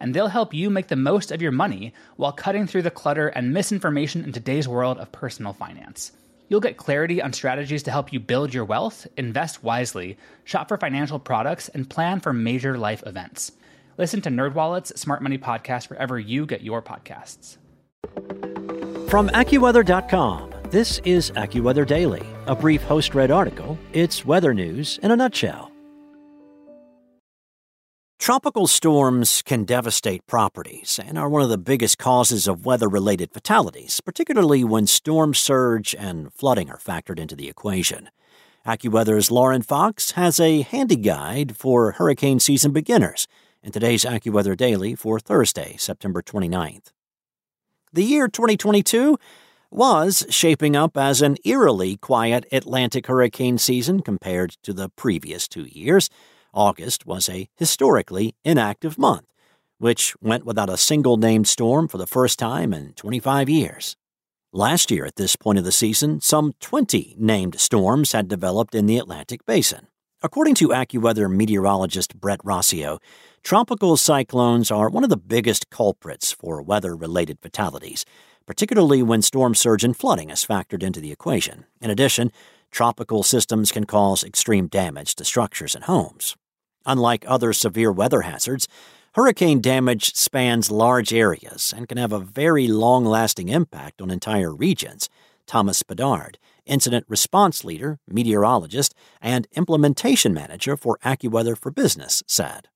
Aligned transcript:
and 0.00 0.14
they'll 0.14 0.28
help 0.28 0.54
you 0.54 0.70
make 0.70 0.88
the 0.88 0.96
most 0.96 1.30
of 1.30 1.42
your 1.42 1.52
money 1.52 1.92
while 2.16 2.32
cutting 2.32 2.66
through 2.66 2.82
the 2.82 2.90
clutter 2.90 3.28
and 3.28 3.52
misinformation 3.52 4.24
in 4.24 4.32
today's 4.32 4.66
world 4.66 4.98
of 4.98 5.12
personal 5.12 5.52
finance. 5.52 6.12
You'll 6.48 6.60
get 6.60 6.76
clarity 6.76 7.22
on 7.22 7.32
strategies 7.32 7.84
to 7.84 7.92
help 7.92 8.12
you 8.12 8.18
build 8.18 8.52
your 8.52 8.64
wealth, 8.64 9.06
invest 9.16 9.62
wisely, 9.62 10.18
shop 10.44 10.68
for 10.68 10.76
financial 10.76 11.20
products, 11.20 11.68
and 11.68 11.88
plan 11.88 12.18
for 12.18 12.32
major 12.32 12.76
life 12.76 13.04
events. 13.06 13.52
Listen 13.98 14.20
to 14.22 14.30
NerdWallet's 14.30 15.00
Smart 15.00 15.22
Money 15.22 15.38
Podcast 15.38 15.90
wherever 15.90 16.18
you 16.18 16.46
get 16.46 16.62
your 16.62 16.82
podcasts. 16.82 17.58
From 19.08 19.28
AccuWeather.com, 19.28 20.50
this 20.70 20.98
is 21.04 21.30
AccuWeather 21.32 21.86
Daily, 21.86 22.26
a 22.46 22.56
brief 22.56 22.82
host-read 22.82 23.30
article. 23.30 23.78
It's 23.92 24.24
weather 24.24 24.54
news 24.54 24.98
in 25.02 25.10
a 25.10 25.16
nutshell. 25.16 25.69
Tropical 28.20 28.66
storms 28.66 29.40
can 29.40 29.64
devastate 29.64 30.26
properties 30.26 31.00
and 31.02 31.16
are 31.16 31.30
one 31.30 31.40
of 31.40 31.48
the 31.48 31.56
biggest 31.56 31.96
causes 31.96 32.46
of 32.46 32.66
weather 32.66 32.86
related 32.86 33.32
fatalities, 33.32 33.98
particularly 34.02 34.62
when 34.62 34.86
storm 34.86 35.32
surge 35.32 35.94
and 35.98 36.30
flooding 36.34 36.68
are 36.68 36.76
factored 36.76 37.18
into 37.18 37.34
the 37.34 37.48
equation. 37.48 38.10
AccuWeather's 38.66 39.30
Lauren 39.30 39.62
Fox 39.62 40.10
has 40.10 40.38
a 40.38 40.60
handy 40.60 40.96
guide 40.96 41.56
for 41.56 41.92
hurricane 41.92 42.38
season 42.38 42.72
beginners 42.72 43.26
in 43.62 43.72
today's 43.72 44.04
AccuWeather 44.04 44.54
Daily 44.54 44.94
for 44.94 45.18
Thursday, 45.18 45.76
September 45.78 46.20
29th. 46.20 46.92
The 47.90 48.04
year 48.04 48.28
2022 48.28 49.18
was 49.70 50.26
shaping 50.28 50.76
up 50.76 50.94
as 50.98 51.22
an 51.22 51.38
eerily 51.46 51.96
quiet 51.96 52.44
Atlantic 52.52 53.06
hurricane 53.06 53.56
season 53.56 54.02
compared 54.02 54.58
to 54.62 54.74
the 54.74 54.90
previous 54.90 55.48
two 55.48 55.64
years. 55.64 56.10
August 56.52 57.06
was 57.06 57.28
a 57.28 57.48
historically 57.56 58.34
inactive 58.44 58.98
month, 58.98 59.26
which 59.78 60.14
went 60.20 60.44
without 60.44 60.68
a 60.70 60.76
single 60.76 61.16
named 61.16 61.48
storm 61.48 61.88
for 61.88 61.98
the 61.98 62.06
first 62.06 62.38
time 62.38 62.72
in 62.72 62.92
25 62.94 63.48
years. 63.48 63.96
Last 64.52 64.90
year, 64.90 65.04
at 65.06 65.16
this 65.16 65.36
point 65.36 65.58
of 65.58 65.64
the 65.64 65.72
season, 65.72 66.20
some 66.20 66.54
20 66.60 67.14
named 67.18 67.60
storms 67.60 68.12
had 68.12 68.26
developed 68.26 68.74
in 68.74 68.86
the 68.86 68.98
Atlantic 68.98 69.46
basin. 69.46 69.86
According 70.22 70.56
to 70.56 70.68
AccuWeather 70.68 71.34
meteorologist 71.34 72.20
Brett 72.20 72.40
Rossio, 72.40 72.98
tropical 73.42 73.96
cyclones 73.96 74.70
are 74.70 74.90
one 74.90 75.04
of 75.04 75.08
the 75.08 75.16
biggest 75.16 75.70
culprits 75.70 76.32
for 76.32 76.60
weather 76.60 76.94
related 76.94 77.38
fatalities, 77.40 78.04
particularly 78.44 79.02
when 79.02 79.22
storm 79.22 79.54
surge 79.54 79.84
and 79.84 79.96
flooding 79.96 80.28
is 80.28 80.44
factored 80.44 80.82
into 80.82 81.00
the 81.00 81.12
equation. 81.12 81.64
In 81.80 81.88
addition, 81.88 82.32
tropical 82.70 83.22
systems 83.22 83.72
can 83.72 83.84
cause 83.84 84.24
extreme 84.24 84.66
damage 84.66 85.14
to 85.16 85.24
structures 85.24 85.74
and 85.74 85.84
homes. 85.84 86.36
Unlike 86.86 87.24
other 87.26 87.52
severe 87.52 87.92
weather 87.92 88.22
hazards, 88.22 88.68
hurricane 89.14 89.60
damage 89.60 90.14
spans 90.14 90.70
large 90.70 91.12
areas 91.12 91.74
and 91.76 91.88
can 91.88 91.98
have 91.98 92.12
a 92.12 92.18
very 92.18 92.68
long 92.68 93.04
lasting 93.04 93.48
impact 93.48 94.00
on 94.00 94.10
entire 94.10 94.54
regions. 94.54 95.08
Thomas 95.46 95.82
Bedard, 95.82 96.38
incident 96.64 97.04
response 97.08 97.64
leader, 97.64 97.98
meteorologist, 98.06 98.94
and 99.20 99.48
implementation 99.52 100.32
manager 100.32 100.76
for 100.76 100.98
AccuWeather 101.04 101.58
for 101.58 101.70
Business, 101.70 102.22
said. 102.26 102.68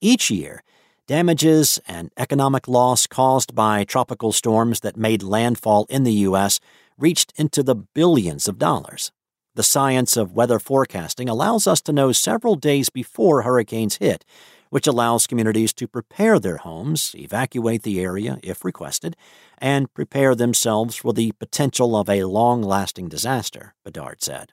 Each 0.00 0.30
year, 0.30 0.62
damages 1.06 1.78
and 1.86 2.10
economic 2.16 2.66
loss 2.66 3.06
caused 3.06 3.54
by 3.54 3.84
tropical 3.84 4.32
storms 4.32 4.80
that 4.80 4.96
made 4.96 5.22
landfall 5.22 5.86
in 5.90 6.04
the 6.04 6.12
U.S. 6.28 6.58
reached 6.98 7.32
into 7.36 7.62
the 7.62 7.74
billions 7.74 8.48
of 8.48 8.58
dollars. 8.58 9.12
The 9.54 9.62
science 9.62 10.16
of 10.16 10.32
weather 10.32 10.58
forecasting 10.58 11.28
allows 11.28 11.66
us 11.66 11.82
to 11.82 11.92
know 11.92 12.12
several 12.12 12.54
days 12.54 12.88
before 12.88 13.42
hurricanes 13.42 13.96
hit, 13.96 14.24
which 14.70 14.86
allows 14.86 15.26
communities 15.26 15.74
to 15.74 15.86
prepare 15.86 16.38
their 16.38 16.56
homes, 16.56 17.14
evacuate 17.18 17.82
the 17.82 18.00
area 18.00 18.38
if 18.42 18.64
requested, 18.64 19.14
and 19.58 19.92
prepare 19.92 20.34
themselves 20.34 20.96
for 20.96 21.12
the 21.12 21.32
potential 21.32 21.94
of 21.94 22.08
a 22.08 22.24
long 22.24 22.62
lasting 22.62 23.10
disaster, 23.10 23.74
Bedard 23.84 24.22
said. 24.22 24.52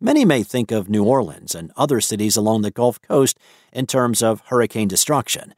Many 0.00 0.24
may 0.24 0.42
think 0.42 0.70
of 0.70 0.88
New 0.88 1.04
Orleans 1.04 1.54
and 1.54 1.72
other 1.76 2.00
cities 2.00 2.36
along 2.36 2.62
the 2.62 2.70
Gulf 2.70 3.02
Coast 3.02 3.38
in 3.72 3.86
terms 3.86 4.22
of 4.22 4.42
hurricane 4.46 4.88
destruction, 4.88 5.52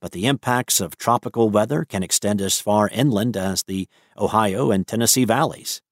but 0.00 0.12
the 0.12 0.26
impacts 0.26 0.80
of 0.80 0.96
tropical 0.96 1.50
weather 1.50 1.84
can 1.84 2.02
extend 2.02 2.40
as 2.40 2.60
far 2.60 2.88
inland 2.88 3.36
as 3.36 3.62
the 3.62 3.88
Ohio 4.18 4.70
and 4.70 4.86
Tennessee 4.86 5.24
valleys. 5.24 5.82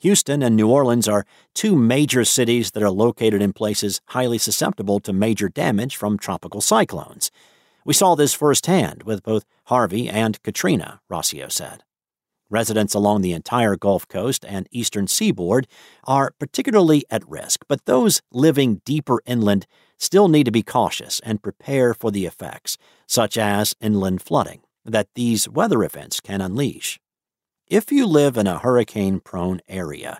Houston 0.00 0.42
and 0.42 0.56
New 0.56 0.68
Orleans 0.68 1.06
are 1.06 1.24
two 1.54 1.76
major 1.76 2.24
cities 2.24 2.72
that 2.72 2.82
are 2.82 2.90
located 2.90 3.40
in 3.40 3.52
places 3.52 4.00
highly 4.06 4.38
susceptible 4.38 4.98
to 4.98 5.12
major 5.12 5.48
damage 5.48 5.94
from 5.94 6.18
tropical 6.18 6.60
cyclones. 6.60 7.30
We 7.84 7.94
saw 7.94 8.16
this 8.16 8.34
firsthand 8.34 9.04
with 9.04 9.22
both 9.22 9.44
Harvey 9.66 10.08
and 10.08 10.42
Katrina, 10.42 11.00
Rossio 11.10 11.50
said. 11.50 11.84
Residents 12.50 12.94
along 12.94 13.22
the 13.22 13.32
entire 13.32 13.76
Gulf 13.76 14.06
Coast 14.08 14.44
and 14.46 14.68
eastern 14.70 15.06
seaboard 15.06 15.66
are 16.04 16.34
particularly 16.38 17.04
at 17.08 17.26
risk, 17.28 17.64
but 17.66 17.86
those 17.86 18.20
living 18.30 18.82
deeper 18.84 19.22
inland 19.24 19.66
still 20.02 20.26
need 20.28 20.44
to 20.44 20.50
be 20.50 20.62
cautious 20.62 21.20
and 21.20 21.42
prepare 21.42 21.94
for 21.94 22.10
the 22.10 22.26
effects, 22.26 22.76
such 23.06 23.38
as 23.38 23.76
inland 23.80 24.20
flooding, 24.20 24.60
that 24.84 25.08
these 25.14 25.48
weather 25.48 25.84
events 25.84 26.20
can 26.20 26.40
unleash. 26.40 26.98
If 27.68 27.92
you 27.92 28.06
live 28.06 28.36
in 28.36 28.48
a 28.48 28.58
hurricane 28.58 29.20
prone 29.20 29.60
area, 29.68 30.18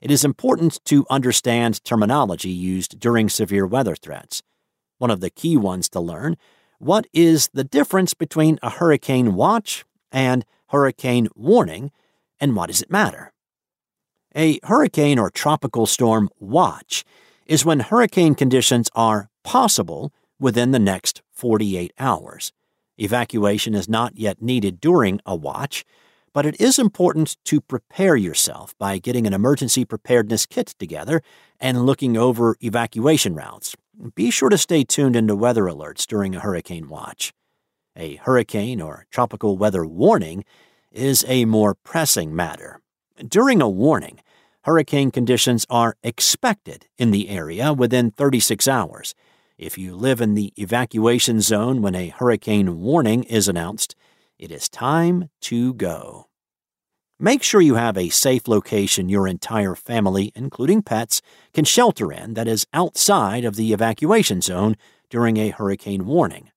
it 0.00 0.10
is 0.10 0.24
important 0.24 0.78
to 0.84 1.04
understand 1.10 1.82
terminology 1.84 2.50
used 2.50 3.00
during 3.00 3.28
severe 3.28 3.66
weather 3.66 3.96
threats. 3.96 4.42
One 4.98 5.10
of 5.10 5.20
the 5.20 5.30
key 5.30 5.56
ones 5.56 5.88
to 5.90 6.00
learn 6.00 6.36
what 6.78 7.06
is 7.12 7.48
the 7.52 7.64
difference 7.64 8.14
between 8.14 8.58
a 8.62 8.70
hurricane 8.70 9.34
watch 9.34 9.84
and 10.12 10.44
hurricane 10.68 11.28
warning, 11.34 11.90
and 12.38 12.54
what 12.54 12.66
does 12.68 12.82
it 12.82 12.90
matter? 12.90 13.32
A 14.36 14.60
hurricane 14.62 15.18
or 15.18 15.30
tropical 15.30 15.86
storm 15.86 16.28
watch 16.38 17.04
is 17.46 17.64
when 17.64 17.80
hurricane 17.80 18.34
conditions 18.34 18.88
are 18.94 19.28
possible 19.42 20.12
within 20.38 20.70
the 20.70 20.78
next 20.78 21.22
48 21.32 21.92
hours. 21.98 22.52
Evacuation 22.98 23.74
is 23.74 23.88
not 23.88 24.16
yet 24.16 24.40
needed 24.40 24.80
during 24.80 25.20
a 25.26 25.34
watch 25.34 25.84
but 26.34 26.44
it 26.44 26.60
is 26.60 26.78
important 26.78 27.36
to 27.44 27.60
prepare 27.60 28.16
yourself 28.16 28.76
by 28.76 28.98
getting 28.98 29.26
an 29.26 29.32
emergency 29.32 29.84
preparedness 29.86 30.44
kit 30.44 30.74
together 30.78 31.22
and 31.60 31.86
looking 31.86 32.16
over 32.16 32.56
evacuation 32.60 33.34
routes. 33.34 33.76
Be 34.16 34.30
sure 34.30 34.50
to 34.50 34.58
stay 34.58 34.82
tuned 34.82 35.14
into 35.14 35.36
weather 35.36 35.62
alerts 35.62 36.06
during 36.06 36.34
a 36.34 36.40
hurricane 36.40 36.88
watch. 36.88 37.32
A 37.96 38.16
hurricane 38.16 38.82
or 38.82 39.06
tropical 39.12 39.56
weather 39.56 39.86
warning 39.86 40.44
is 40.90 41.24
a 41.28 41.44
more 41.44 41.76
pressing 41.76 42.34
matter. 42.34 42.80
During 43.16 43.62
a 43.62 43.68
warning, 43.68 44.18
hurricane 44.64 45.10
conditions 45.10 45.66
are 45.68 45.96
expected 46.02 46.86
in 46.98 47.10
the 47.10 47.28
area 47.28 47.72
within 47.72 48.10
36 48.10 48.66
hours. 48.66 49.14
If 49.58 49.78
you 49.78 49.94
live 49.94 50.20
in 50.20 50.34
the 50.34 50.52
evacuation 50.56 51.40
zone 51.40 51.82
when 51.82 51.94
a 51.94 52.08
hurricane 52.08 52.80
warning 52.80 53.24
is 53.24 53.46
announced, 53.46 53.94
it 54.38 54.50
is 54.50 54.68
time 54.68 55.28
to 55.42 55.74
go. 55.74 56.26
Make 57.20 57.42
sure 57.42 57.60
you 57.60 57.76
have 57.76 57.96
a 57.96 58.08
safe 58.08 58.48
location 58.48 59.08
your 59.08 59.28
entire 59.28 59.74
family, 59.74 60.32
including 60.34 60.82
pets, 60.82 61.22
can 61.52 61.64
shelter 61.64 62.10
in 62.10 62.34
that 62.34 62.48
is 62.48 62.66
outside 62.72 63.44
of 63.44 63.56
the 63.56 63.72
evacuation 63.72 64.40
zone 64.40 64.76
during 65.10 65.36
a 65.36 65.50
hurricane 65.50 66.06
warning. 66.06 66.50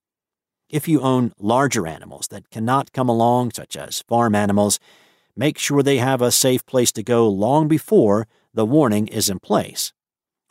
If 0.70 0.88
you 0.88 1.02
own 1.02 1.34
larger 1.38 1.86
animals 1.86 2.28
that 2.30 2.50
cannot 2.50 2.92
come 2.92 3.08
along, 3.08 3.52
such 3.52 3.78
as 3.78 4.02
farm 4.02 4.34
animals, 4.34 4.80
make 5.38 5.58
sure 5.58 5.84
they 5.84 5.98
have 6.00 6.22
a 6.22 6.32
safe 6.32 6.66
place 6.66 6.92
to 6.94 7.04
go 7.04 7.30
long 7.30 7.68
before 7.68 8.28
the 8.54 8.66
warning 8.66 9.08
is 9.08 9.30
in 9.30 9.40
place. 9.40 9.94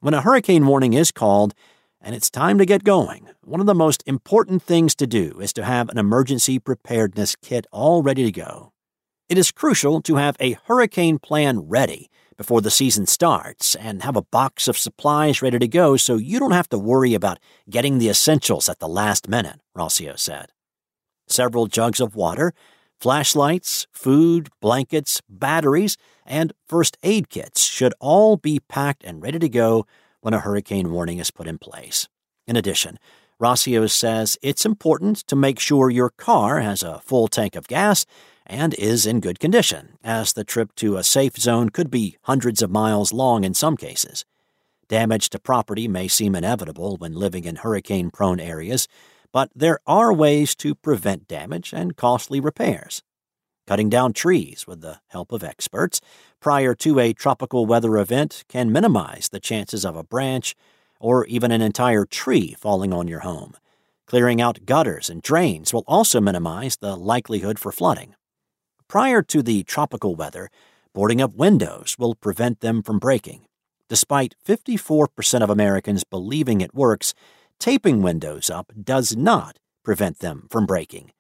When 0.01 0.15
a 0.15 0.23
hurricane 0.23 0.67
warning 0.67 0.93
is 0.93 1.11
called, 1.11 1.53
and 2.01 2.15
it's 2.15 2.31
time 2.31 2.57
to 2.59 2.65
get 2.65 2.85
going. 2.85 3.29
One 3.43 3.61
of 3.61 3.67
the 3.67 3.75
most 3.75 4.05
important 4.07 4.63
things 4.63 4.95
to 4.95 5.07
do 5.07 5.39
is 5.41 5.53
to 5.55 5.65
have 5.65 5.89
an 5.89 5.99
emergency 5.99 6.61
preparedness 6.61 7.35
kit 7.43 7.67
all 7.73 8.03
ready 8.03 8.25
to 8.25 8.31
go. 8.31 8.73
It 9.29 9.37
is 9.37 9.51
crucial 9.51 10.01
to 10.03 10.17
have 10.17 10.37
a 10.39 10.57
hurricane 10.67 11.19
plan 11.19 11.59
ready 11.61 12.09
before 12.37 12.61
the 12.61 12.71
season 12.71 13.07
starts 13.07 13.75
and 13.75 14.03
have 14.03 14.15
a 14.15 14.23
box 14.23 14.69
of 14.69 14.79
supplies 14.79 15.43
ready 15.43 15.59
to 15.59 15.67
go 15.67 15.97
so 15.97 16.17
you 16.17 16.39
don't 16.39 16.53
have 16.53 16.69
to 16.69 16.79
worry 16.79 17.15
about 17.15 17.39
getting 17.69 17.99
the 17.99 18.09
essentials 18.09 18.69
at 18.69 18.79
the 18.79 18.89
last 18.89 19.29
minute, 19.29 19.59
Rossio 19.77 20.17
said. 20.17 20.51
Several 21.27 21.67
jugs 21.67 22.01
of 22.01 22.15
water, 22.15 22.53
Flashlights, 22.99 23.87
food, 23.93 24.49
blankets, 24.61 25.21
batteries, 25.29 25.97
and 26.25 26.53
first 26.67 26.97
aid 27.03 27.29
kits 27.29 27.65
should 27.65 27.95
all 28.01 28.37
be 28.37 28.61
packed 28.61 29.05
and 29.05 29.23
ready 29.23 29.39
to 29.39 29.49
go 29.49 29.87
when 30.21 30.35
a 30.35 30.41
hurricane 30.41 30.91
warning 30.91 31.19
is 31.19 31.31
put 31.31 31.47
in 31.47 31.59
place. 31.59 32.09
In 32.47 32.57
addition, 32.57 32.99
Rossios 33.39 33.93
says 33.93 34.39
it's 34.41 34.65
important 34.65 35.19
to 35.27 35.37
make 35.37 35.61
sure 35.61 35.91
your 35.91 36.11
car 36.11 36.61
has 36.61 36.83
a 36.83 37.01
full 37.01 37.29
tank 37.29 37.55
of 37.55 37.69
gas 37.69 38.07
and 38.47 38.75
is 38.75 39.05
in 39.07 39.21
good 39.21 39.39
condition, 39.39 39.99
as 40.03 40.33
the 40.33 40.45
trip 40.45 40.75
to 40.77 40.97
a 40.97 41.05
safe 41.05 41.37
zone 41.37 41.69
could 41.69 41.91
be 41.91 42.17
hundreds 42.23 42.63
of 42.63 42.71
miles 42.71 43.13
long 43.13 43.45
in 43.45 43.53
some 43.53 43.77
cases. 43.77 44.25
Damage 44.89 45.31
to 45.31 45.39
property 45.39 45.89
may 45.89 46.07
seem 46.07 46.35
inevitable 46.35 46.97
when 46.97 47.13
living 47.13 47.45
in 47.45 47.57
hurricane 47.57 48.11
prone 48.11 48.39
areas, 48.39 48.87
but 49.33 49.51
there 49.55 49.81
are 49.87 50.13
ways 50.13 50.55
to 50.57 50.75
prevent 50.75 51.29
damage 51.29 51.73
and 51.73 51.97
costly 51.97 52.41
repairs. 52.41 53.03
Cutting 53.67 53.89
down 53.89 54.13
trees 54.13 54.67
with 54.67 54.81
the 54.81 55.01
help 55.09 55.33
of 55.33 55.43
experts 55.43 56.01
prior 56.41 56.75
to 56.77 57.01
a 57.01 57.13
tropical 57.13 57.67
weather 57.67 57.99
event 57.99 58.45
can 58.49 58.71
minimize 58.71 59.29
the 59.29 59.41
chances 59.41 59.85
of 59.85 59.97
a 59.97 60.05
branch 60.05 60.55
or 61.01 61.27
even 61.27 61.51
an 61.51 61.61
entire 61.61 62.05
tree 62.05 62.55
falling 62.59 62.93
on 62.93 63.09
your 63.09 63.21
home. 63.21 63.57
Clearing 64.07 64.41
out 64.41 64.65
gutters 64.67 65.11
and 65.11 65.21
drains 65.21 65.75
will 65.75 65.85
also 65.89 66.21
minimize 66.21 66.77
the 66.77 66.95
likelihood 66.95 67.59
for 67.59 67.73
flooding. 67.73 68.15
Prior 68.87 69.21
to 69.23 69.43
the 69.43 69.65
tropical 69.65 70.15
weather, 70.15 70.49
boarding 70.95 71.21
up 71.21 71.35
windows 71.35 71.97
will 71.99 72.15
prevent 72.15 72.61
them 72.61 72.83
from 72.85 73.01
breaking. 73.01 73.47
Despite 73.89 74.37
54% 74.47 75.43
of 75.43 75.51
Americans 75.51 76.05
believing 76.05 76.61
it 76.61 76.75
works, 76.75 77.15
taping 77.59 78.03
windows 78.03 78.51
up 78.51 78.73
does 78.83 79.17
not 79.17 79.59
prevent 79.85 80.19
them 80.19 80.47
from 80.51 80.67
breaking. 80.67 81.13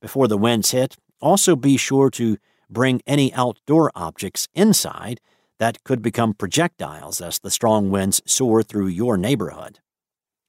Before 0.00 0.28
the 0.28 0.38
winds 0.38 0.70
hit, 0.70 0.96
also 1.20 1.56
be 1.56 1.76
sure 1.76 2.10
to 2.10 2.38
bring 2.68 3.00
any 3.06 3.32
outdoor 3.34 3.90
objects 3.94 4.48
inside 4.54 5.20
that 5.58 5.82
could 5.84 6.02
become 6.02 6.34
projectiles 6.34 7.20
as 7.20 7.38
the 7.38 7.50
strong 7.50 7.90
winds 7.90 8.20
soar 8.26 8.62
through 8.62 8.88
your 8.88 9.16
neighborhood. 9.16 9.80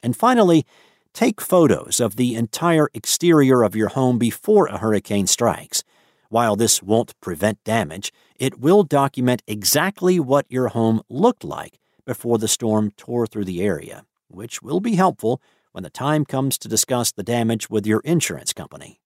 And 0.03 0.15
finally, 0.15 0.65
take 1.13 1.41
photos 1.41 1.99
of 1.99 2.15
the 2.15 2.35
entire 2.35 2.89
exterior 2.93 3.63
of 3.63 3.75
your 3.75 3.89
home 3.89 4.17
before 4.17 4.67
a 4.67 4.77
hurricane 4.77 5.27
strikes. 5.27 5.83
While 6.29 6.55
this 6.55 6.83
won't 6.83 7.19
prevent 7.21 7.63
damage, 7.63 8.11
it 8.35 8.59
will 8.59 8.83
document 8.83 9.41
exactly 9.47 10.19
what 10.19 10.45
your 10.49 10.69
home 10.69 11.01
looked 11.09 11.43
like 11.43 11.79
before 12.05 12.37
the 12.37 12.47
storm 12.47 12.91
tore 12.97 13.27
through 13.27 13.45
the 13.45 13.61
area, 13.61 14.03
which 14.27 14.61
will 14.61 14.79
be 14.79 14.95
helpful 14.95 15.41
when 15.71 15.83
the 15.83 15.89
time 15.89 16.25
comes 16.25 16.57
to 16.57 16.67
discuss 16.67 17.11
the 17.11 17.23
damage 17.23 17.69
with 17.69 17.85
your 17.85 18.01
insurance 18.01 18.53
company. 18.53 18.99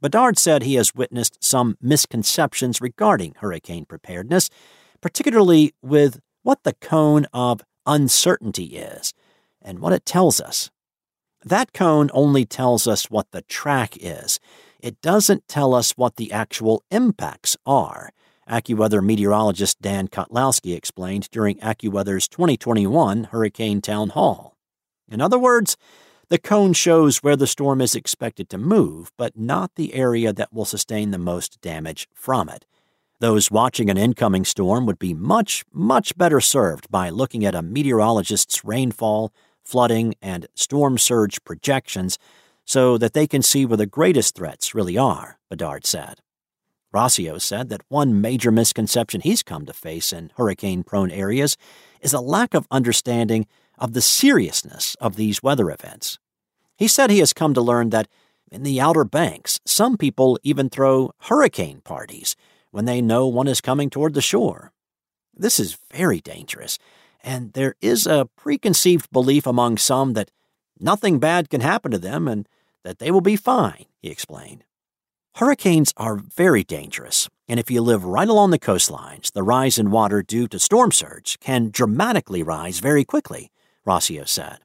Bedard 0.00 0.38
said 0.38 0.62
he 0.62 0.74
has 0.74 0.94
witnessed 0.94 1.42
some 1.42 1.76
misconceptions 1.80 2.80
regarding 2.80 3.34
hurricane 3.38 3.84
preparedness 3.84 4.50
particularly 5.04 5.74
with 5.82 6.18
what 6.44 6.62
the 6.62 6.72
cone 6.80 7.26
of 7.34 7.60
uncertainty 7.84 8.78
is 8.78 9.12
and 9.60 9.78
what 9.78 9.92
it 9.92 10.06
tells 10.06 10.40
us. 10.40 10.70
That 11.44 11.74
cone 11.74 12.08
only 12.14 12.46
tells 12.46 12.88
us 12.88 13.10
what 13.10 13.30
the 13.30 13.42
track 13.42 13.98
is. 14.00 14.40
It 14.80 14.98
doesn't 15.02 15.46
tell 15.46 15.74
us 15.74 15.92
what 15.92 16.16
the 16.16 16.32
actual 16.32 16.82
impacts 16.90 17.54
are, 17.66 18.12
AccuWeather 18.48 19.04
meteorologist 19.04 19.82
Dan 19.82 20.08
Kottlowski 20.08 20.74
explained 20.74 21.28
during 21.30 21.58
AccuWeather's 21.58 22.26
2021 22.26 23.24
Hurricane 23.24 23.82
Town 23.82 24.08
Hall. 24.08 24.53
In 25.10 25.20
other 25.20 25.38
words, 25.38 25.76
the 26.28 26.38
cone 26.38 26.72
shows 26.72 27.18
where 27.18 27.36
the 27.36 27.46
storm 27.46 27.80
is 27.80 27.94
expected 27.94 28.48
to 28.48 28.58
move, 28.58 29.12
but 29.16 29.36
not 29.36 29.74
the 29.74 29.94
area 29.94 30.32
that 30.32 30.52
will 30.52 30.64
sustain 30.64 31.10
the 31.10 31.18
most 31.18 31.60
damage 31.60 32.08
from 32.14 32.48
it. 32.48 32.64
Those 33.20 33.50
watching 33.50 33.90
an 33.90 33.98
incoming 33.98 34.44
storm 34.44 34.86
would 34.86 34.98
be 34.98 35.14
much, 35.14 35.64
much 35.72 36.16
better 36.16 36.40
served 36.40 36.90
by 36.90 37.10
looking 37.10 37.44
at 37.44 37.54
a 37.54 37.62
meteorologist's 37.62 38.64
rainfall, 38.64 39.32
flooding, 39.62 40.14
and 40.20 40.46
storm 40.54 40.98
surge 40.98 41.42
projections 41.44 42.18
so 42.64 42.98
that 42.98 43.12
they 43.12 43.26
can 43.26 43.42
see 43.42 43.66
where 43.66 43.76
the 43.76 43.86
greatest 43.86 44.34
threats 44.34 44.74
really 44.74 44.98
are, 44.98 45.38
Bedard 45.50 45.86
said. 45.86 46.20
Rossio 46.94 47.40
said 47.40 47.68
that 47.70 47.82
one 47.88 48.20
major 48.20 48.50
misconception 48.50 49.20
he's 49.20 49.42
come 49.42 49.66
to 49.66 49.72
face 49.72 50.12
in 50.12 50.30
hurricane 50.36 50.84
prone 50.84 51.10
areas 51.10 51.56
is 52.00 52.12
a 52.12 52.20
lack 52.20 52.54
of 52.54 52.68
understanding 52.70 53.46
of 53.78 53.92
the 53.92 54.00
seriousness 54.00 54.94
of 55.00 55.16
these 55.16 55.42
weather 55.42 55.70
events. 55.70 56.18
He 56.76 56.88
said 56.88 57.10
he 57.10 57.20
has 57.20 57.32
come 57.32 57.54
to 57.54 57.60
learn 57.60 57.90
that 57.90 58.08
in 58.50 58.62
the 58.62 58.80
Outer 58.80 59.04
Banks, 59.04 59.60
some 59.64 59.96
people 59.96 60.38
even 60.42 60.68
throw 60.68 61.12
hurricane 61.22 61.80
parties 61.80 62.36
when 62.70 62.84
they 62.84 63.00
know 63.00 63.26
one 63.26 63.48
is 63.48 63.60
coming 63.60 63.90
toward 63.90 64.14
the 64.14 64.20
shore. 64.20 64.72
This 65.36 65.58
is 65.58 65.78
very 65.92 66.20
dangerous, 66.20 66.78
and 67.22 67.52
there 67.52 67.74
is 67.80 68.06
a 68.06 68.28
preconceived 68.36 69.10
belief 69.10 69.46
among 69.46 69.78
some 69.78 70.12
that 70.12 70.30
nothing 70.78 71.18
bad 71.18 71.50
can 71.50 71.60
happen 71.60 71.90
to 71.90 71.98
them 71.98 72.28
and 72.28 72.48
that 72.84 72.98
they 72.98 73.10
will 73.10 73.20
be 73.20 73.36
fine, 73.36 73.86
he 74.00 74.08
explained. 74.10 74.64
Hurricanes 75.36 75.92
are 75.96 76.14
very 76.16 76.62
dangerous, 76.62 77.28
and 77.48 77.58
if 77.58 77.70
you 77.70 77.82
live 77.82 78.04
right 78.04 78.28
along 78.28 78.50
the 78.50 78.58
coastlines, 78.58 79.32
the 79.32 79.42
rise 79.42 79.78
in 79.78 79.90
water 79.90 80.22
due 80.22 80.46
to 80.46 80.60
storm 80.60 80.92
surge 80.92 81.40
can 81.40 81.70
dramatically 81.70 82.42
rise 82.44 82.78
very 82.78 83.04
quickly, 83.04 83.50
Rossio 83.86 84.26
said. 84.26 84.58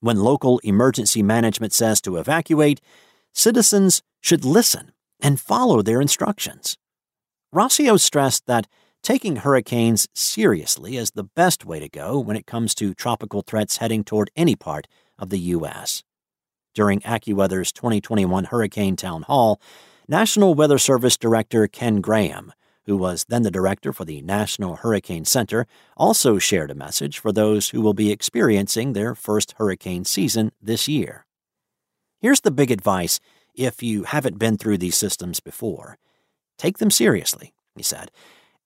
When 0.00 0.18
local 0.18 0.58
emergency 0.60 1.22
management 1.22 1.72
says 1.72 2.00
to 2.02 2.16
evacuate, 2.16 2.80
citizens 3.32 4.02
should 4.20 4.44
listen 4.44 4.92
and 5.20 5.40
follow 5.40 5.82
their 5.82 6.00
instructions. 6.00 6.76
Rossio 7.54 7.98
stressed 7.98 8.46
that 8.46 8.66
taking 9.02 9.36
hurricanes 9.36 10.08
seriously 10.14 10.96
is 10.96 11.12
the 11.12 11.24
best 11.24 11.64
way 11.64 11.80
to 11.80 11.88
go 11.88 12.18
when 12.18 12.36
it 12.36 12.46
comes 12.46 12.74
to 12.74 12.92
tropical 12.92 13.42
threats 13.42 13.78
heading 13.78 14.04
toward 14.04 14.30
any 14.36 14.56
part 14.56 14.86
of 15.18 15.30
the 15.30 15.38
U.S. 15.38 16.02
During 16.74 17.00
AccuWeather's 17.00 17.72
2021 17.72 18.44
Hurricane 18.44 18.96
Town 18.96 19.22
Hall, 19.22 19.60
National 20.08 20.54
Weather 20.54 20.78
Service 20.78 21.16
Director 21.16 21.66
Ken 21.66 22.00
Graham, 22.00 22.52
who 22.86 22.96
was 22.96 23.26
then 23.28 23.42
the 23.42 23.50
director 23.50 23.92
for 23.92 24.04
the 24.04 24.22
National 24.22 24.76
Hurricane 24.76 25.24
Center, 25.24 25.66
also 25.96 26.38
shared 26.38 26.70
a 26.70 26.74
message 26.74 27.18
for 27.18 27.32
those 27.32 27.70
who 27.70 27.80
will 27.80 27.94
be 27.94 28.10
experiencing 28.10 28.92
their 28.92 29.14
first 29.14 29.54
hurricane 29.58 30.04
season 30.04 30.52
this 30.60 30.88
year. 30.88 31.26
Here's 32.20 32.40
the 32.40 32.50
big 32.50 32.70
advice 32.70 33.20
if 33.54 33.82
you 33.82 34.04
haven't 34.04 34.38
been 34.38 34.56
through 34.56 34.78
these 34.78 34.96
systems 34.96 35.40
before 35.40 35.98
Take 36.58 36.78
them 36.78 36.90
seriously, 36.90 37.54
he 37.74 37.82
said. 37.82 38.10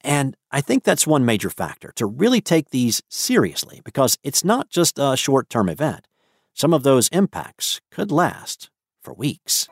And 0.02 0.36
I 0.50 0.60
think 0.60 0.84
that's 0.84 1.06
one 1.06 1.24
major 1.24 1.50
factor 1.50 1.92
to 1.96 2.06
really 2.06 2.40
take 2.40 2.70
these 2.70 3.02
seriously 3.08 3.82
because 3.84 4.16
it's 4.22 4.44
not 4.44 4.70
just 4.70 4.98
a 4.98 5.16
short 5.16 5.50
term 5.50 5.68
event. 5.68 6.06
Some 6.54 6.72
of 6.72 6.82
those 6.82 7.08
impacts 7.08 7.80
could 7.90 8.10
last 8.10 8.70
for 9.02 9.12
weeks. 9.12 9.68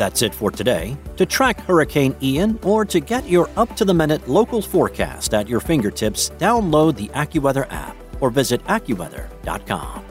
That's 0.00 0.22
it 0.22 0.34
for 0.34 0.50
today. 0.50 0.96
To 1.18 1.26
track 1.26 1.60
Hurricane 1.60 2.16
Ian 2.22 2.58
or 2.62 2.86
to 2.86 3.00
get 3.00 3.28
your 3.28 3.50
up 3.58 3.76
to 3.76 3.84
the 3.84 3.92
minute 3.92 4.28
local 4.28 4.62
forecast 4.62 5.34
at 5.34 5.46
your 5.46 5.60
fingertips, 5.60 6.30
download 6.38 6.96
the 6.96 7.08
AccuWeather 7.08 7.70
app 7.70 7.98
or 8.22 8.30
visit 8.30 8.64
AccuWeather.com. 8.64 10.04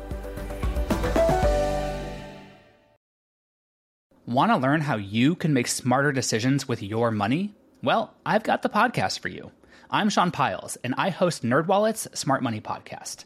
Want 4.27 4.51
to 4.51 4.57
learn 4.57 4.81
how 4.81 4.97
you 4.97 5.33
can 5.33 5.55
make 5.55 5.67
smarter 5.67 6.11
decisions 6.11 6.67
with 6.67 6.83
your 6.83 7.09
money? 7.09 7.55
Well, 7.81 8.13
I've 8.27 8.43
got 8.43 8.61
the 8.61 8.69
podcast 8.69 9.17
for 9.17 9.29
you. 9.29 9.49
I'm 9.89 10.09
Sean 10.09 10.29
Pyles, 10.29 10.75
and 10.83 10.93
I 10.99 11.09
host 11.09 11.41
NerdWallet's 11.41 12.07
Smart 12.13 12.43
Money 12.43 12.61
Podcast. 12.61 13.25